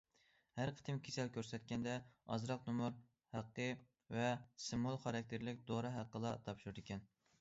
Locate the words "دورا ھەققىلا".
5.73-6.33